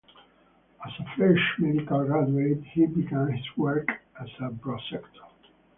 As 0.83 0.91
a 0.99 1.15
fresh 1.15 1.53
medical 1.59 2.03
graduate, 2.05 2.63
he 2.73 2.87
began 2.87 3.27
his 3.31 3.45
work 3.55 3.87
as 4.19 4.29
a 4.39 4.49
prosector. 4.49 5.29